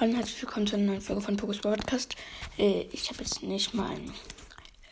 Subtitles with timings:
[0.00, 2.16] Hallo und herzlich willkommen zu einer neuen Folge von Pokus Podcast.
[2.58, 4.12] Äh, ich habe jetzt nicht mal ein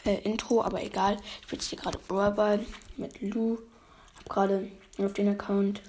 [0.04, 1.17] äh, Intro, aber egal.
[1.40, 2.64] Ich bin jetzt hier gerade Brawlball
[2.96, 3.58] mit Lou.
[4.15, 4.68] Habe gerade
[4.99, 5.83] auf den Account,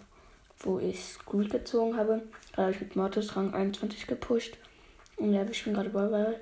[0.61, 2.23] wo ich Squeak gezogen habe.
[2.53, 4.57] Gerade habe ich mit Mortis Rang 21 gepusht.
[5.17, 6.41] Und ja, wir spielen gerade Brawlball.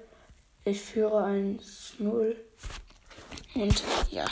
[0.64, 2.36] Ich führe 1-0.
[3.54, 4.26] Und ja.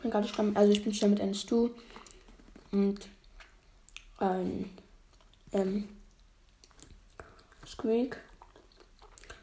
[0.00, 0.56] Bin gerade dran.
[0.56, 1.68] Also ich bin schon mit einem Stu.
[2.72, 3.06] Und
[4.18, 4.70] ein ähm,
[7.66, 8.20] Squeak.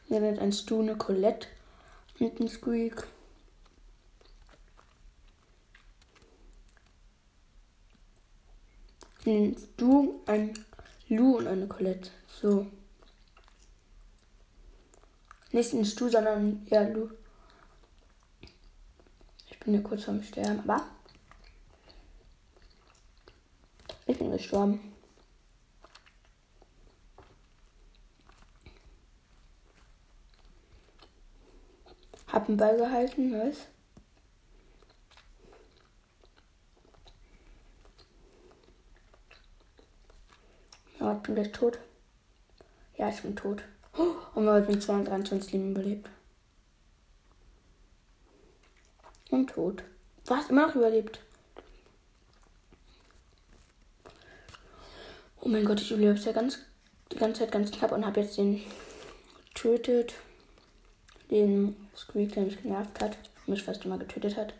[0.07, 1.47] Hier wird ein Stu, eine Colette
[2.19, 3.07] und ein Squeak.
[9.25, 10.53] Ein Stu, ein
[11.07, 12.11] Lu und eine Colette.
[12.27, 12.67] So.
[15.51, 17.09] Nicht ein Stu, sondern ja, Lu.
[19.49, 20.85] Ich bin hier kurz vorm Sterben, aber
[24.05, 24.92] ich bin gestorben.
[32.43, 33.67] Hab einen Ball gehalten, was?
[40.99, 41.79] Ja, ich bin gleich tot.
[42.97, 43.63] Ja, ich bin tot.
[44.35, 46.09] Und wir mit 223 Leben überlebt.
[49.29, 49.85] Und tot.
[50.25, 50.49] Was?
[50.49, 51.21] Immer noch überlebt.
[55.39, 56.59] Oh mein Gott, ich überlebe es ja ganz,
[57.09, 58.61] die ganze Zeit ganz knapp und habe jetzt den
[59.45, 60.15] getötet
[61.31, 64.53] den Squeak, der mich genervt hat, mich fast immer getötet hat.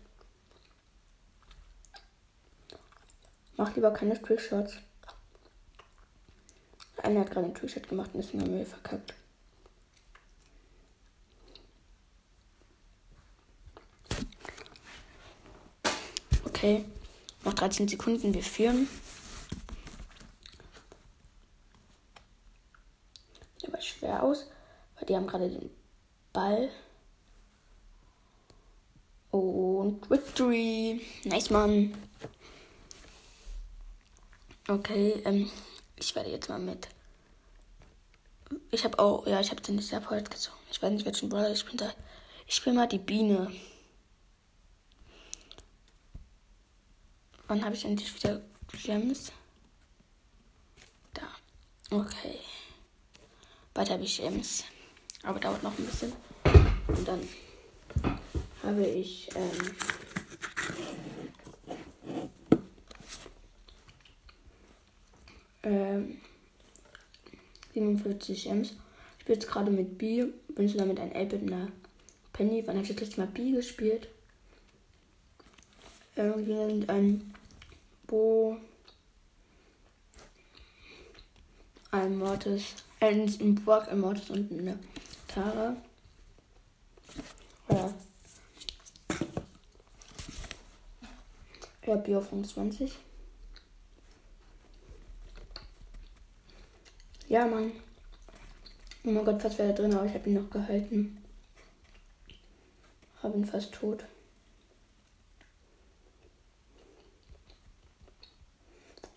[3.55, 4.78] Mach lieber keine Trickshots.
[7.03, 9.14] Einer hat gerade einen Trickshot gemacht und ist mir Müll verkackt.
[16.45, 16.86] Okay,
[17.44, 18.88] noch 13 Sekunden, wir führen.
[23.58, 24.48] Sieht aber schwer aus,
[24.95, 25.70] weil die haben gerade den
[26.34, 26.70] Ball.
[29.30, 31.02] Und Victory.
[31.23, 31.95] Nice, Mann.
[34.67, 35.49] Okay, ähm,
[35.95, 36.88] ich werde jetzt mal mit.
[38.71, 40.58] Ich habe auch, ja, ich habe den Support gezogen.
[40.71, 41.94] Ich weiß nicht, welchen Brawler ich bin da.
[42.48, 43.52] Ich bin mal die Biene.
[47.48, 48.42] Wann habe ich endlich wieder
[48.83, 49.32] Gems?
[51.14, 51.23] Da.
[51.92, 52.39] Okay.
[53.73, 54.64] Bald habe ich Gems.
[55.23, 56.11] Aber dauert noch ein bisschen.
[56.88, 57.22] Und dann
[58.61, 59.76] habe ich ähm,
[65.64, 66.17] ähm,
[67.73, 68.72] 47 Ms.
[68.72, 68.76] Ich
[69.22, 70.26] spiele jetzt gerade mit B.
[70.50, 71.70] Bin schon damit ein 8 einer
[72.33, 72.62] Penny.
[72.66, 74.10] Wann habe ich das letzte Mal B gespielt?
[76.16, 77.33] Irgendwie ein
[78.08, 78.58] Bo.
[81.92, 82.76] Ein Mortis.
[83.00, 84.78] Ein Brock, ein Mortis und eine
[85.33, 85.76] Tara.
[87.70, 87.94] Ja.
[91.86, 92.99] Ja, Bio 25.
[97.30, 97.71] Ja, Mann.
[99.04, 101.17] Oh mein Gott, fast wäre er drin, aber ich habe ihn noch gehalten.
[103.23, 104.05] Habe ihn fast tot.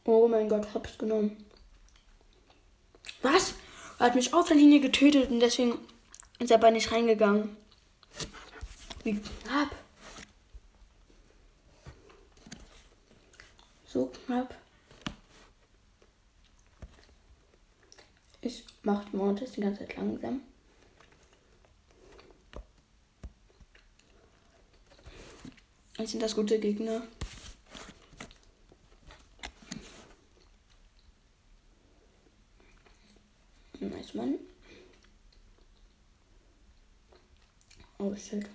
[0.05, 1.37] Oh mein Gott, hab's genommen.
[3.21, 3.55] Was?
[3.99, 5.79] Er hat mich auf der Linie getötet und deswegen
[6.39, 7.57] ist aber nicht reingegangen.
[9.05, 9.75] Wie knapp.
[13.87, 14.55] So knapp.
[18.41, 20.43] Ich mache Mortis die ganze Zeit langsam.
[25.99, 27.03] Jetzt sind das gute Gegner.
[33.81, 34.35] Nice, Mann.
[38.15, 38.47] Shit.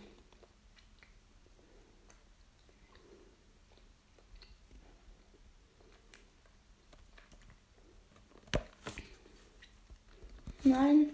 [10.64, 11.10] Nein,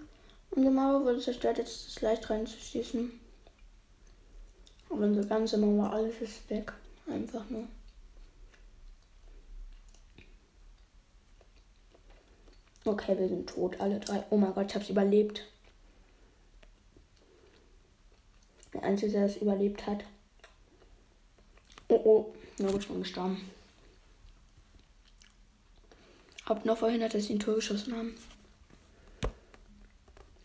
[0.51, 3.11] unsere Mauer wurde zerstört, jetzt ist es leicht reinzuschießen.
[4.89, 6.73] Aber unsere ganze Mauer, alles ist weg.
[7.09, 7.67] Einfach nur.
[12.83, 14.23] Okay, wir sind tot, alle drei.
[14.29, 15.45] Oh mein Gott, ich hab's überlebt.
[18.73, 20.03] Der Einzige, der es überlebt hat.
[21.87, 23.49] Oh oh, na gut, ich bin gestorben.
[26.45, 28.15] Hab noch verhindert, dass sie ein Tor geschossen haben.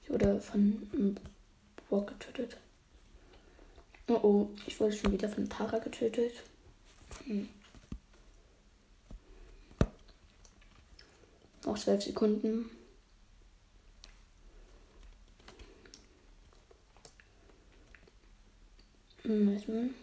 [0.03, 1.17] Ich wurde von einem
[1.89, 2.57] Brock getötet.
[4.09, 6.43] Oh oh, ich wurde schon wieder von Tara getötet.
[7.25, 7.49] Hm.
[11.65, 12.69] Noch zwölf Sekunden.
[19.25, 19.95] Hm,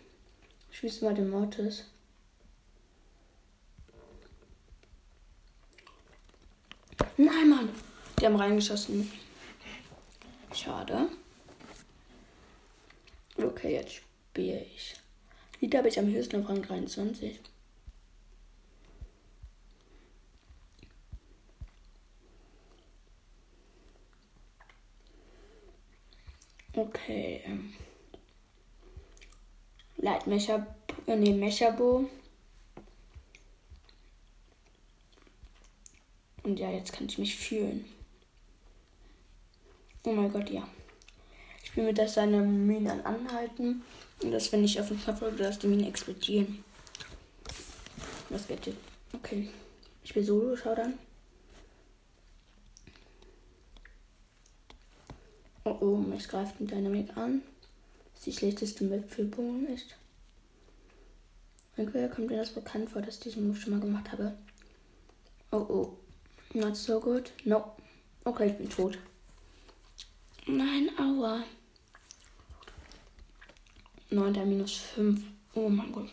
[0.71, 1.85] Schießen wir den Mortis.
[7.17, 7.69] Nein, Mann.
[8.19, 9.11] Die haben reingeschossen.
[10.53, 11.09] Schade.
[13.37, 14.95] Okay, jetzt spiele ich.
[15.59, 17.39] Wieder habe ich am höchsten auf Rang 23.
[26.73, 27.43] Okay.
[30.01, 30.65] Leitmecher,
[31.07, 32.09] äh, nee, Mecherbo.
[36.43, 37.85] Und ja, jetzt kann ich mich fühlen.
[40.03, 40.67] Oh mein Gott, ja.
[41.63, 43.83] Ich will mir das seine Minen anhalten.
[44.23, 46.63] Und das, wenn ich auf den Knopf drücke, dass die Minen explodieren.
[48.29, 48.77] Das wird jetzt.
[49.13, 49.49] Okay.
[50.03, 50.97] Ich will Solo, schau dann.
[55.65, 57.41] Oh oh, mich greift ein Dynamik an.
[58.19, 59.95] Was die schlechteste Map für Bogen ist.
[61.77, 64.37] Irgendwie kommt mir das bekannt vor, dass ich diesen Move schon mal gemacht habe.
[65.51, 65.97] Oh oh.
[66.53, 67.31] Not so good.
[67.45, 67.77] No.
[68.25, 68.97] Okay, ich bin tot.
[70.45, 71.45] Nein, aua.
[74.09, 74.49] 9.
[74.49, 75.21] minus 5.
[75.53, 76.09] Oh mein Gott.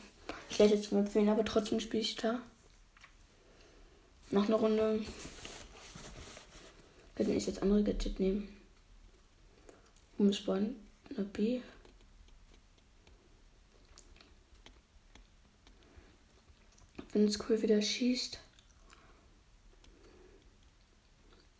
[0.48, 2.40] Schlechteste Map für ihn, aber trotzdem spiele ich da.
[4.30, 5.04] Noch eine Runde.
[7.16, 8.48] Wenn ich jetzt andere Gadget nehmen.
[10.18, 10.76] Umspawnen.
[11.10, 11.62] Eine B.
[17.16, 18.38] Wenn es cool wieder schießt.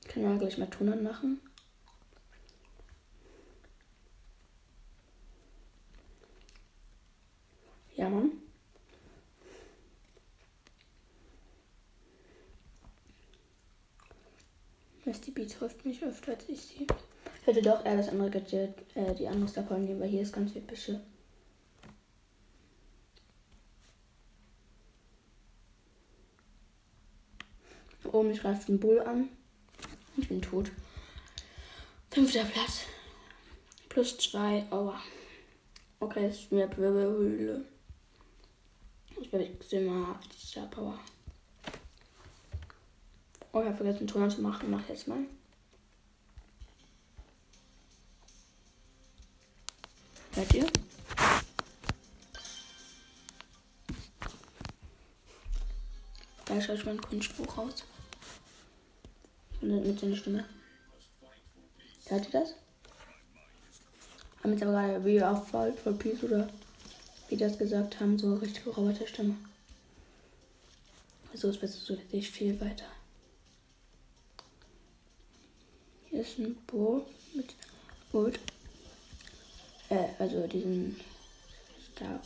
[0.06, 1.40] Kann ja gleich mal Ton machen.
[7.94, 8.32] Ja, Mann.
[15.06, 16.86] die Beat trifft mich öfter als ich sie.
[17.46, 18.28] Hätte doch eher das andere
[18.94, 21.00] äh, die andere Star nehmen, weil hier ist ganz viel Büsche.
[28.12, 29.28] Oben mich greift ein Bull an.
[30.16, 30.70] Ich bin tot.
[32.10, 32.80] Fünfter Platz.
[33.88, 34.64] Plus zwei.
[34.70, 35.00] Aua.
[36.00, 37.64] Okay, jetzt mehr Wirbelhöhle.
[39.20, 40.98] Ich werde immer die Star Power.
[43.52, 44.70] Oh, ich habe vergessen, Ton zu machen.
[44.70, 45.20] Mach jetzt mal.
[50.34, 50.66] Hört ihr?
[56.44, 57.84] Da schaut schon ein Kunstbuch raus.
[59.66, 60.44] Mit seiner Stimme.
[62.06, 62.54] Hört ihr das?
[64.40, 66.48] Haben jetzt aber gerade wie auf Fall for Peace oder
[67.28, 69.34] wie das gesagt haben, so richtig Roboterstimme.
[71.34, 72.86] So ist besser, so ich viel weiter.
[76.10, 77.04] Hier ist ein Bo
[77.34, 77.56] mit
[78.12, 78.38] Gold.
[79.88, 81.00] Äh, also diesen
[81.96, 82.20] da.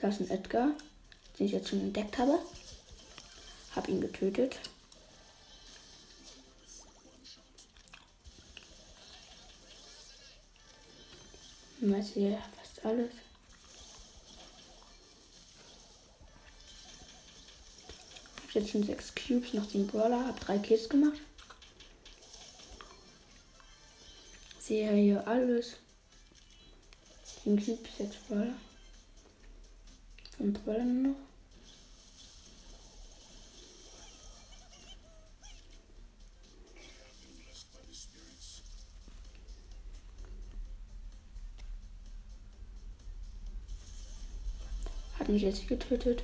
[0.00, 0.70] Da ist ein Edgar,
[1.38, 2.38] den ich jetzt schon entdeckt habe.
[3.74, 4.58] Hab ihn getötet.
[11.92, 13.10] Weiß hier fast alles.
[18.38, 21.20] Ich habe jetzt schon sechs Cubes nach dem Brawler, habe drei Kills gemacht.
[24.58, 25.76] Sehe hier alles.
[27.44, 28.54] 10 Cubes, 6 Brawler.
[30.38, 31.25] 5 Brawler noch.
[45.26, 46.22] Hat mich jetzt getötet.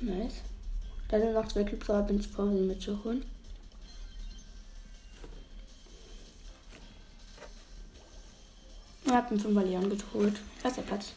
[0.00, 0.42] Nice.
[1.06, 3.24] Da sind noch zwei Clips, aber bin ich Pause mitzuholen.
[9.04, 10.34] Ich habe einen 5 Leon geholt.
[10.64, 11.12] Erster Platz.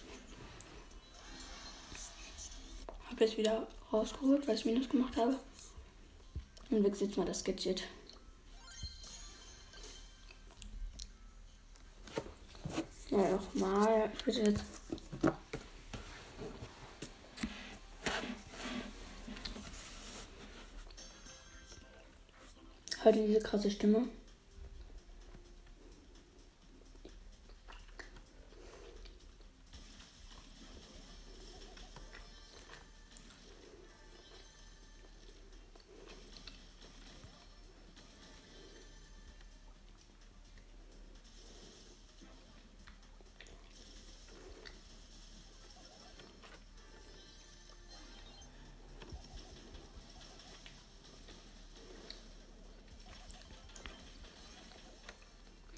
[3.10, 5.36] Habe jetzt wieder rausgeholt, weil ich Minus gemacht habe.
[6.69, 7.81] Und wechsle jetzt mal das Gadget.
[13.12, 14.10] Ja, nochmal.
[14.18, 14.63] Ich würde jetzt.
[23.03, 24.08] Heute diese krasse Stimme.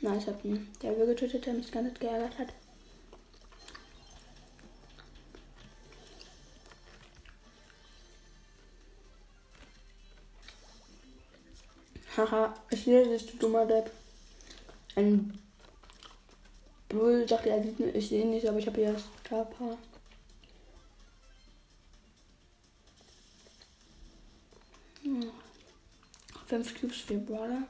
[0.03, 2.49] Nice, hab einen Devil getötet, der mich gar nicht geärgert hat.
[12.17, 13.91] Haha, ich sehe dich, du dummer Depp.
[14.95, 15.39] Ein
[16.89, 19.03] Bull sagt, er sieht mich, ich sehe ihn nicht, aber ich habe hier das.
[25.03, 25.31] Hm.
[26.45, 27.69] Fünf Cubes für Brawler.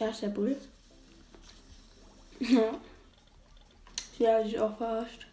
[0.00, 0.56] Der ist der Bull.
[2.40, 2.80] Ja.
[4.16, 5.26] Sie hat sich auch verarscht.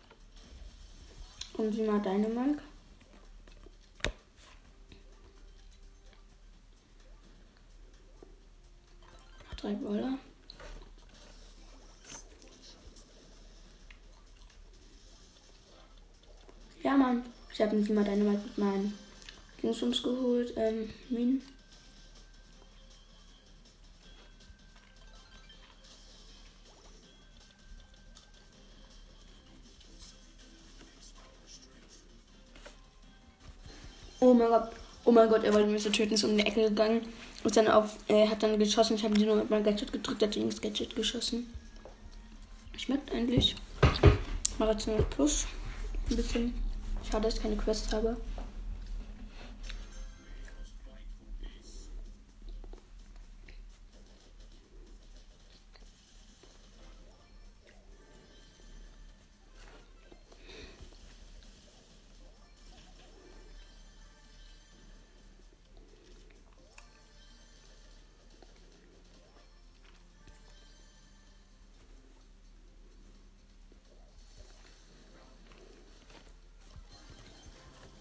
[1.54, 2.62] Und sie mal deine Mike.
[9.56, 10.20] Drei Brawler.
[16.84, 17.26] Ja, Mann.
[17.54, 18.98] Ich habe nicht mal deine Mike mit meinen
[19.64, 20.54] Dingsums geholt.
[20.58, 21.42] Ähm, Minen.
[34.28, 34.72] Oh mein Gott.
[35.06, 37.00] Oh mein Gott, er wollte mich so töten, ist um die Ecke gegangen.
[37.46, 38.98] Und dann auf, äh, hat dann geschossen.
[38.98, 41.50] Ich habe ihn nur mit meinem Gadget gedrückt, hat ihn ins Gadget geschossen.
[42.76, 43.56] Schmeckt eigentlich.
[44.60, 44.76] Nur
[45.12, 45.46] Plus.
[46.10, 46.54] Ein bisschen.
[47.10, 48.18] Schade, dass ich keine Quest habe.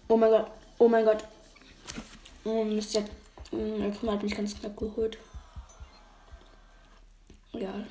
[0.09, 0.51] Oh mein Gott.
[0.77, 1.23] Oh mein Gott.
[2.45, 3.03] Oh, Mist, der
[3.49, 5.17] Krümmer hat mich ganz knapp geholt.
[7.51, 7.85] Ja.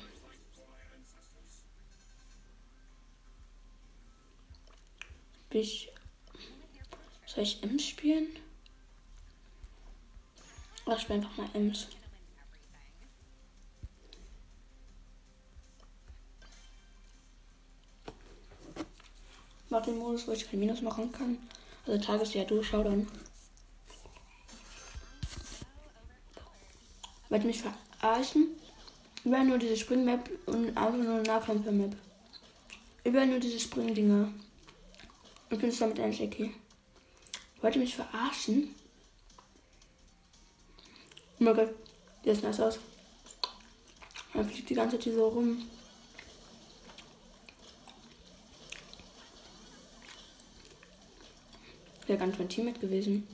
[5.51, 5.91] Ich.
[7.25, 8.27] Soll ich Ems spielen?
[10.85, 11.87] Ach, ich spiele einfach mal Ems.
[19.69, 21.37] Mach den Modus, wo ich kein Minus machen kann.
[21.87, 23.07] Also Tagesjahr durchschau dann.
[27.29, 28.47] Wollt mich verarschen?
[29.23, 31.95] Überall nur diese Springmap und einfach nur Nahkämpfer-Map.
[33.03, 34.31] Überall nur diese Springdinger.
[35.49, 36.53] Ich bin damit ein Jackie.
[37.61, 38.75] Wollt ihr mich verarschen?
[41.39, 41.73] Oh mein Gott,
[42.25, 42.79] der ist nass aus.
[44.33, 45.65] Er fliegt die ganze Zeit hier so rum.
[52.07, 53.27] Wäre ganz mein Teammate gewesen.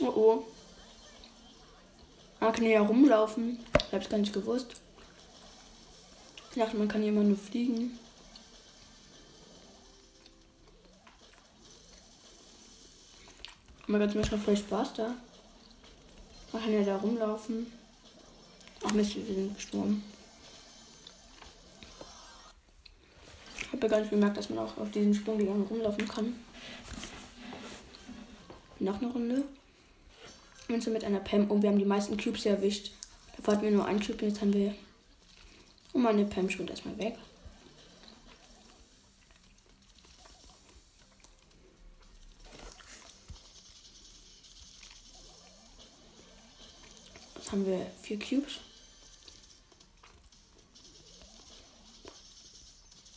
[0.00, 0.44] Oh oh.
[2.40, 3.58] Man kann hier rumlaufen.
[3.88, 4.76] Ich hab's gar nicht gewusst.
[6.50, 7.98] Ich dachte, man kann hier immer nur fliegen.
[13.88, 15.14] Mein Gott, mir macht voll Spaß da.
[16.52, 17.66] Man kann ja da rumlaufen.
[18.84, 20.02] Ach Mist, wir sind gestorben.
[23.60, 26.34] Ich habe ja gar nicht bemerkt, dass man auch auf diesen Sprungdingern rumlaufen kann.
[28.78, 29.44] Noch eine Runde.
[30.68, 31.50] Und so mit einer Pam.
[31.50, 32.92] Und wir haben die meisten Cubes erwischt.
[33.36, 34.74] Davor hatten wir nur einen Cube, jetzt haben wir.
[35.92, 37.16] Und meine Pam schwimmt erstmal weg.
[47.36, 48.60] Jetzt haben wir vier Cubes.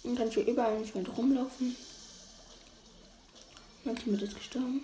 [0.03, 1.75] Und dann hier überall nicht mehr rumlaufen.
[3.99, 4.81] Team ist gestorben.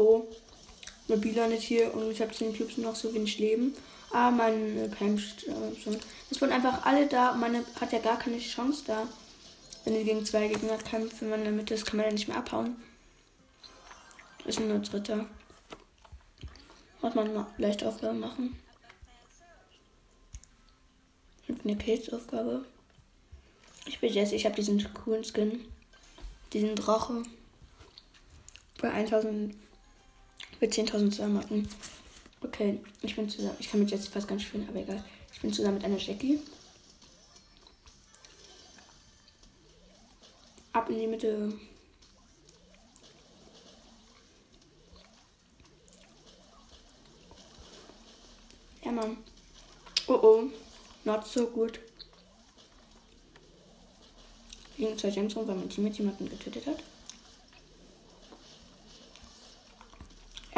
[0.00, 0.26] Oh.
[1.08, 3.74] Mobil landet hier und ich habe 10 Cubes noch so wenig Leben.
[4.10, 5.98] Ah, meine Pam schon.
[6.30, 9.06] Es waren einfach alle da und meine hat ja gar keine Chance da.
[9.84, 12.12] Wenn die gegen zwei Gegner kämpft, wenn man in der Mitte ist, kann man ja
[12.12, 12.76] nicht mehr abhauen.
[14.38, 15.26] Das ist nur ein dritter.
[17.02, 18.58] Muss man mal leicht Aufgabe machen.
[21.46, 22.64] Und eine Pilzaufgabe.
[23.84, 25.60] Ich bin Jesse, ich habe diesen coolen Skin.
[26.54, 27.22] Diesen Drache.
[28.80, 29.54] Bei 1000
[30.60, 31.66] für 10.000 Marken.
[32.42, 33.56] Okay, ich bin zusammen.
[33.58, 35.02] Ich kann mit jetzt fast ganz spielen, aber egal.
[35.32, 36.38] Ich bin zusammen mit einer Jackie.
[40.72, 41.52] Ab in die Mitte.
[48.84, 49.16] Ja, Mann.
[50.06, 50.42] Oh oh.
[51.04, 51.80] Not so good.
[54.76, 56.82] Liegen zwei Gems rum, weil mein Team mit jemanden getötet hat.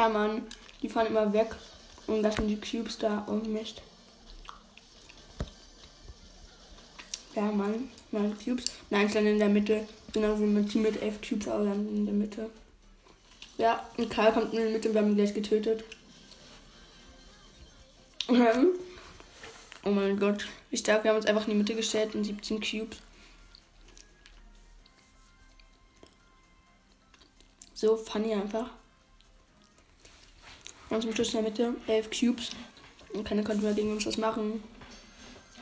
[0.03, 0.41] Ja, Mann.
[0.81, 1.55] Die fahren immer weg
[2.07, 3.81] und lassen die Cubes da und Mist.
[7.33, 7.89] Ja, Mann.
[8.11, 8.65] Meine Cubes.
[8.89, 9.87] Nein, ich lande in der Mitte.
[10.11, 12.49] Genau wie mein Team mit elf Cubes, aber dann in der Mitte.
[13.57, 15.85] Ja, und Karl kommt in die Mitte und wir haben ihn gleich getötet.
[18.27, 20.45] Oh mein Gott.
[20.69, 21.05] Wie stark.
[21.05, 22.97] Wir haben uns einfach in die Mitte gestellt und 17 Cubes.
[27.73, 28.69] So funny einfach.
[30.93, 32.51] Und zum Schluss in der Mitte 11 Cubes.
[33.13, 34.63] Und keiner konnte mehr gegen uns was machen.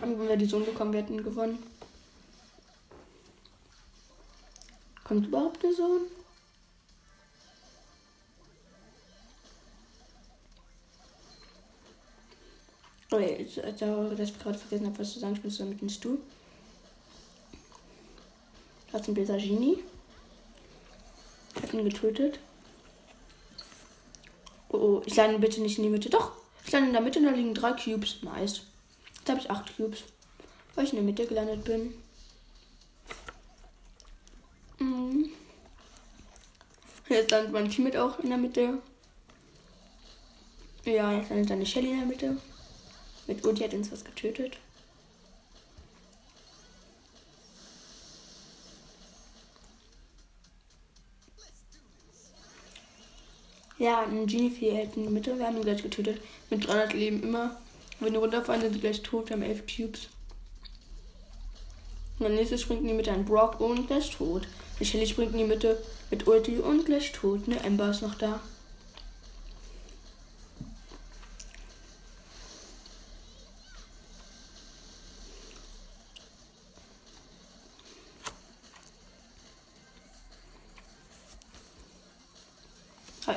[0.01, 1.57] Und wenn wir die Sohn bekommen, wir hätten gewonnen.
[5.05, 6.01] Kommt überhaupt der Sohn?
[13.11, 15.39] Oh jetzt, dass ich gerade vergessen habe, was zu sagen.
[15.43, 16.17] Muss da mit ins Stuhl.
[18.91, 19.81] Das ist ein Besagini.
[21.61, 22.39] Hat ihn getötet.
[24.73, 26.09] Oh, oh, ich lande bitte nicht in die Mitte.
[26.09, 26.31] Doch,
[26.65, 28.23] ich lande in der Mitte und da liegen drei Cubes.
[28.23, 28.61] Nice.
[29.17, 30.03] Jetzt habe ich acht Cubes.
[30.75, 31.93] Weil ich in der Mitte gelandet bin.
[34.79, 35.29] Mhm.
[37.09, 38.81] Jetzt landet mein Team mit auch in der Mitte.
[40.85, 42.37] Ja, jetzt landet eine Shelly in der Mitte.
[43.27, 44.57] Mit Ulti hat uns was getötet.
[53.81, 55.39] Ja, ein Genie hält in der Mitte.
[55.39, 56.21] Wir haben ihn gleich getötet.
[56.51, 57.57] Mit 300 Leben immer.
[58.00, 59.29] Wenn die runterfallen, sind die gleich tot.
[59.29, 60.07] Wir haben 11 Cubes.
[62.19, 64.47] Und dann nächstes springt in die Mitte ein Brock und gleich tot.
[64.79, 67.47] Die Shelly springt in die Mitte mit Ulti und gleich tot.
[67.47, 68.39] Ne, Ember ist noch da.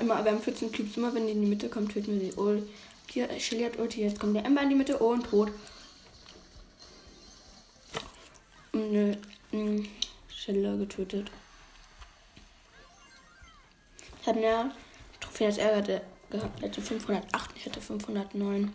[0.00, 0.96] Immer, wir haben 14 Cubes.
[0.96, 2.36] Immer wenn die in die Mitte kommt, töten wir sie.
[2.36, 2.60] Oh,
[3.10, 4.02] hier, Shelly hat Ulti.
[4.02, 5.02] Jetzt kommt der Ember in die Mitte.
[5.02, 5.50] Oh, und tot.
[8.72, 9.14] Nö,
[9.50, 9.86] hm,
[10.28, 11.30] Shelly getötet.
[14.20, 14.72] Ich hatte eine
[15.20, 16.58] Trophäe als Ärger gehabt.
[16.58, 18.74] Ich hatte 508, ich hatte 509.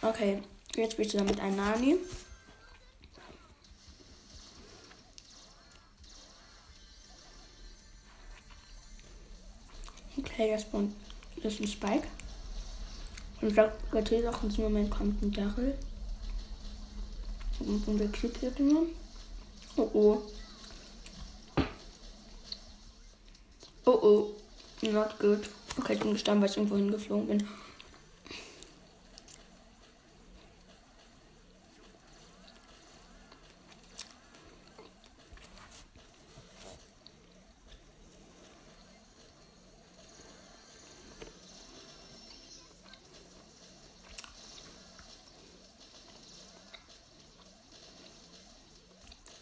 [0.00, 0.42] Okay,
[0.74, 1.98] jetzt bin ich zusammen mit einem Nani.
[10.18, 12.06] Okay, das ist ein Spike.
[13.40, 15.74] Und sagt, Gatil auch ins Moment kommt ein Daryl.
[17.60, 18.82] Und der Cube hier immer.
[19.76, 20.22] Oh oh.
[23.84, 24.30] Oh oh.
[24.82, 25.48] Not good.
[25.78, 27.48] Okay, ich bin gestorben, weil ich irgendwo hingeflogen bin.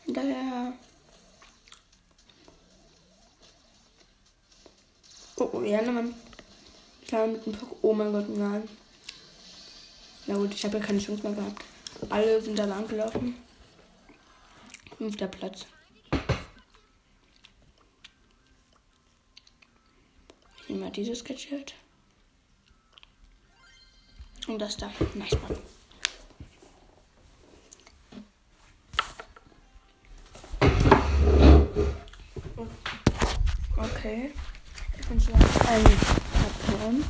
[0.06, 0.72] Daher.
[5.36, 6.14] Oh, oh, ja, man.
[7.08, 7.76] Ja, mit dem Pock.
[7.82, 8.68] Oh mein Gott, nein.
[10.26, 11.64] Na gut, ich habe ja keine Chance mehr gehabt.
[12.08, 13.36] Alle sind da lang gelaufen.
[14.96, 15.66] Fünfter Platz.
[20.62, 21.74] Ich nehme mal dieses Gadget.
[24.46, 24.92] Und das da.
[25.14, 25.58] Nice, Mann.
[33.76, 34.32] Okay.
[34.98, 37.04] Ich bin schon ein Pattern.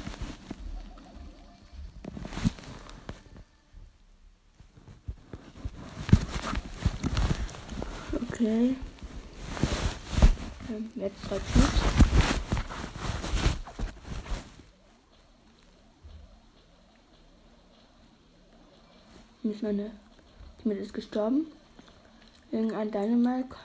[8.41, 8.75] Okay.
[10.95, 11.69] Jetzt drei Cubes.
[19.43, 19.91] Ist meine
[20.65, 21.49] Mit ist gestorben.
[22.51, 23.57] Irgendein Dynamite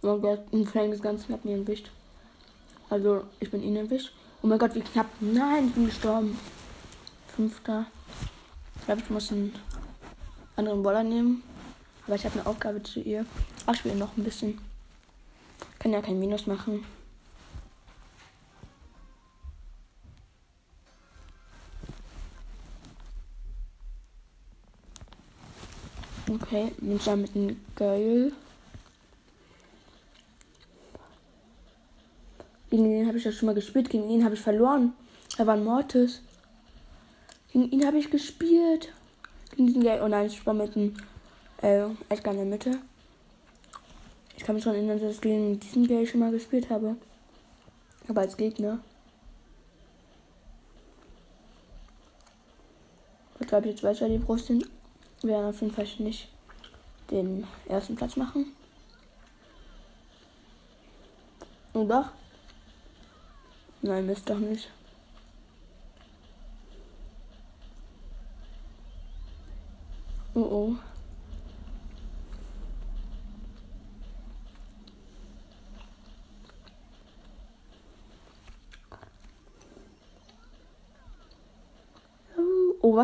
[0.00, 1.90] Oh mein Gott, ein Frank ist ganz knapp mir entwischt.
[2.88, 4.14] Also, ich bin ihn entwischt.
[4.40, 5.10] Oh mein Gott, wie knapp.
[5.20, 6.38] Nein, ich bin gestorben.
[7.36, 7.84] Fünfter.
[8.78, 9.52] Ich glaube, ich muss einen
[10.56, 11.42] anderen Baller nehmen.
[12.06, 13.26] Aber ich habe eine Aufgabe zu ihr.
[13.66, 14.58] Ach, ich will noch ein bisschen.
[15.78, 16.84] Kann ja kein Minus machen.
[26.28, 28.32] Okay, ich mit einem Geil.
[32.68, 33.90] Gegen den habe ich ja schon mal gespielt.
[33.90, 34.92] Gegen ihn habe ich verloren.
[35.38, 36.22] Er war ein Mortis.
[37.52, 38.92] Gegen ihn habe ich gespielt.
[39.56, 40.02] Gegen diesen Geld.
[40.02, 40.94] Oh nein, ich war mit dem
[41.62, 42.78] äh, Edgar in der Mitte.
[44.36, 46.96] Ich kann mich daran erinnern, dass ich gegen diesen Geld schon mal gespielt habe.
[48.06, 48.78] Aber als Gegner.
[53.40, 54.68] Ich glaube, jetzt weiß er die Brust sind.
[55.22, 56.28] Wir werden auf jeden Fall nicht
[57.10, 58.52] den ersten Platz machen.
[61.72, 62.10] Und doch?
[63.82, 64.70] Nein, Mist doch nicht.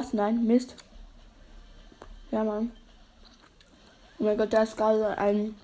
[0.02, 0.12] Was?
[0.12, 0.74] Nein, Mist.
[2.30, 2.72] Ja, Mann.
[4.18, 5.54] Oh mein Gott, da ist gerade ein